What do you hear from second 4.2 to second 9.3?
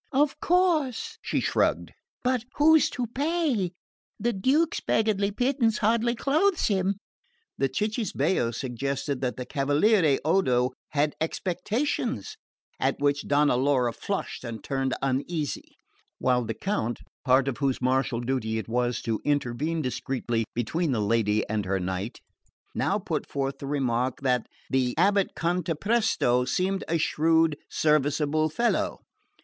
Duke's beggarly pittance hardly clothes him." The cicisbeo suggested